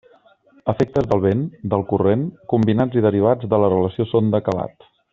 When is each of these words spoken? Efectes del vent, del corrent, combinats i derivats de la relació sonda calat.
Efectes 0.71 1.07
del 1.11 1.21
vent, 1.25 1.43
del 1.75 1.85
corrent, 1.91 2.23
combinats 2.55 3.01
i 3.03 3.07
derivats 3.09 3.53
de 3.55 3.61
la 3.65 3.71
relació 3.77 4.11
sonda 4.15 4.45
calat. 4.51 4.91